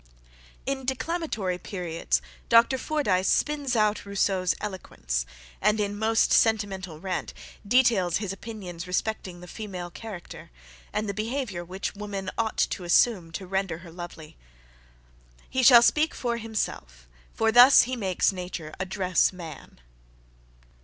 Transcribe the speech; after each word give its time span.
In 0.65 0.83
declamatory 0.83 1.59
periods 1.59 2.23
Dr. 2.49 2.79
Fordyce 2.79 3.27
spins 3.27 3.75
out 3.75 4.03
Rousseau's 4.03 4.55
eloquence; 4.59 5.27
and 5.61 5.79
in 5.79 5.95
most 5.95 6.33
sentimental 6.33 6.99
rant, 6.99 7.35
details 7.67 8.17
his 8.17 8.33
opinions 8.33 8.87
respecting 8.87 9.41
the 9.41 9.47
female 9.47 9.91
character, 9.91 10.49
and 10.91 11.07
the 11.07 11.13
behaviour 11.13 11.63
which 11.63 11.93
woman 11.93 12.31
ought 12.35 12.57
to 12.57 12.83
assume 12.83 13.31
to 13.33 13.45
render 13.45 13.77
her 13.85 13.91
lovely. 13.91 14.37
He 15.47 15.61
shall 15.61 15.83
speak 15.83 16.15
for 16.15 16.37
himself, 16.37 17.07
for 17.35 17.51
thus 17.51 17.83
he 17.83 17.95
makes 17.95 18.31
nature 18.31 18.73
address 18.79 19.31
man. 19.31 19.79